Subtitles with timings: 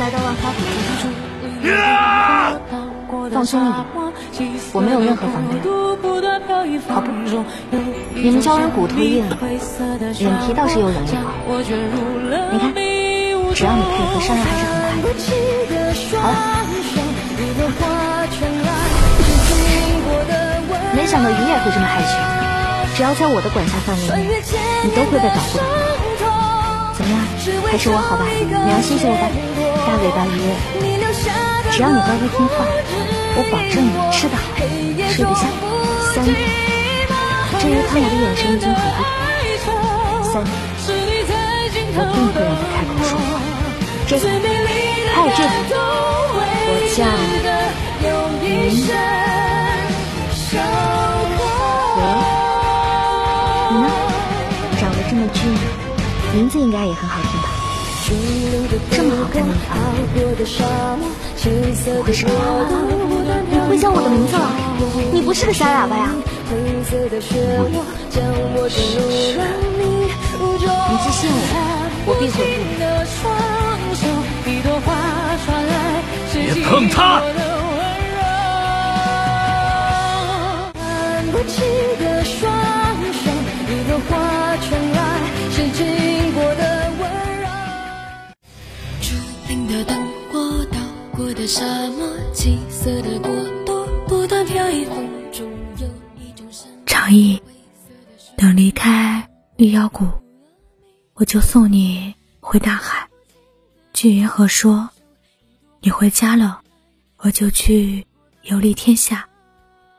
[0.00, 1.12] 来到万花谷之中，
[3.30, 5.60] 放松一点，我没有任何防备。
[6.88, 7.12] 好不，
[8.14, 9.28] 你们鲛人骨头硬，
[10.18, 11.60] 脸皮倒是又软又薄。
[12.50, 12.72] 你看，
[13.54, 15.12] 只要你配合，伤人还是很快
[15.68, 15.76] 的。
[16.16, 16.34] 好了，
[20.96, 22.16] 没想到鱼也会这么害羞。
[22.96, 23.50] 只要在我的。
[23.50, 24.40] 管辖范围内，
[24.82, 25.64] 你都会被保护的。
[27.70, 28.24] 还是我好吧？
[28.26, 29.28] 你要谢谢我吧，
[29.86, 30.38] 大尾巴鱼。
[31.70, 32.66] 只要你乖乖听话，
[33.36, 34.42] 我保证你吃得好，
[35.10, 35.42] 睡得香。
[36.14, 36.34] 三天，
[37.58, 39.00] 至于看我的眼神已经很不好。
[40.32, 40.50] 三天，
[41.94, 43.38] 我并不让他开口说话。
[44.06, 44.26] 这个，
[45.14, 45.78] 还有这个，
[46.66, 46.98] 我叫
[56.32, 57.48] 名字应该也很好听吧？
[58.90, 59.58] 这么好看的你。
[61.96, 62.34] 我会说话，
[63.50, 64.50] 你会叫我的名字了。
[65.12, 66.10] 你不是个小哑巴呀！
[66.50, 66.84] 你
[70.98, 71.36] 寄信我，
[72.06, 73.20] 我必回复。
[76.32, 77.22] 别碰他！
[96.86, 97.42] 长意，
[98.36, 100.06] 等离开绿妖谷，
[101.14, 103.08] 我就送你回大海。
[103.92, 104.88] 巨云河说
[105.80, 106.60] ：“你回家了，
[107.18, 108.06] 我就去
[108.42, 109.26] 游历天下。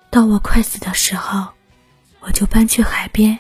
[0.10, 1.48] 到我快死的时候，
[2.22, 3.38] 我就搬去海边。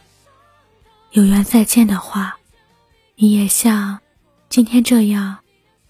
[1.11, 2.37] 有缘再见的话，
[3.15, 3.99] 你也像
[4.47, 5.39] 今天这样，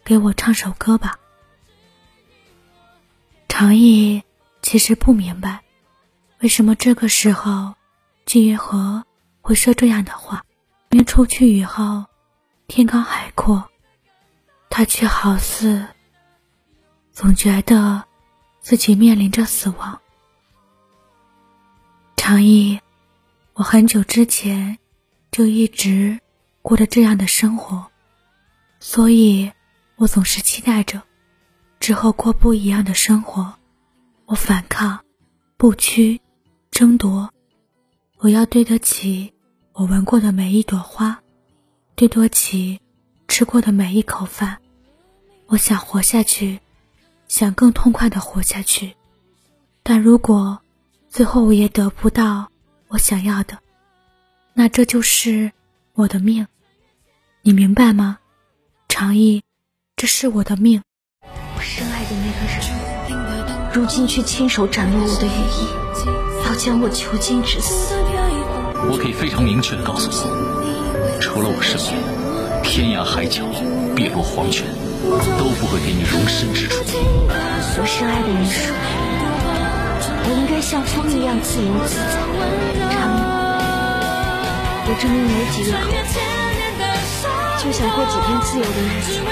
[0.04, 1.20] 给我唱首歌吧。”
[3.48, 4.24] 长意
[4.64, 5.62] 其实不明白，
[6.40, 7.76] 为什么这个时候，
[8.26, 9.04] 季云河
[9.42, 10.44] 会说这样的话。
[10.90, 12.06] 明出去以后，
[12.68, 13.70] 天高海阔，
[14.72, 15.88] 他却好似
[17.12, 18.04] 总觉得
[18.60, 20.02] 自己面临着死亡。
[22.18, 22.82] 长意，
[23.54, 24.80] 我很久之前
[25.32, 26.20] 就一直
[26.62, 27.88] 过着这样的生活，
[28.82, 29.52] 所以
[29.96, 31.02] 我总是期待着。
[31.80, 33.54] 之后过不一样的生活，
[34.26, 35.00] 我反抗，
[35.58, 36.22] 不屈，
[36.70, 37.32] 争夺。
[38.18, 39.34] 我要对得起
[39.74, 41.20] 我闻过的每一朵花，
[41.96, 42.80] 对得起
[43.28, 44.60] 吃过的每一口饭。
[45.48, 46.60] 我想活下去，
[47.28, 48.96] 想更痛快的活下去。
[49.82, 50.62] 但如果
[51.10, 52.52] 最后我也得不到
[52.90, 53.58] 我想要的，
[54.62, 55.52] 那这就是
[55.96, 56.46] 我的命。
[57.42, 58.20] 你明白吗？
[58.88, 59.42] 长意，
[59.96, 60.84] 这是我的命。
[61.56, 65.66] 我深爱的那个人，如今却亲手斩落我的羽翼，
[66.46, 67.96] 要将我囚禁致死。
[68.88, 70.16] 我可以非常明确的告诉你，
[71.20, 72.00] 除了我身边，
[72.62, 73.48] 天涯海角、
[73.96, 74.68] 碧落黄泉，
[75.40, 76.84] 都不会给你容身之处。
[76.86, 78.72] 我深爱的人说，
[80.24, 82.22] 我应该像风一样自由自在。
[82.94, 83.41] 长影，
[84.94, 85.80] 我这命没几日好，
[87.64, 89.24] 就想过几天自由的日子，你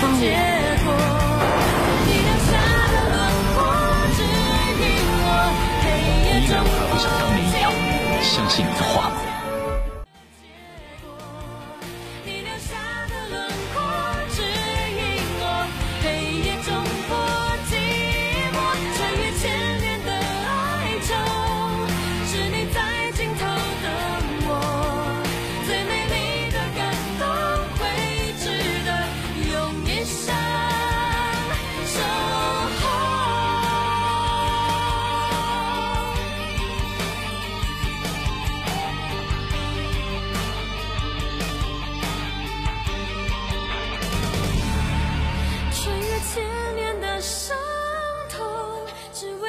[0.00, 0.22] 放我。
[6.06, 7.66] 你以为我还会像当年一样
[8.22, 9.16] 相信你的话吗？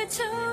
[0.08, 0.45] to